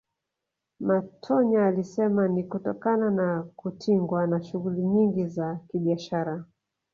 Matonya 0.79 1.65
alisema 1.67 2.27
ni 2.27 2.43
kutokana 2.43 3.11
na 3.11 3.43
kutingwa 3.55 4.27
na 4.27 4.43
shughuli 4.43 4.81
nyingi 4.81 5.27
za 5.27 5.59
kibiashara 5.71 6.45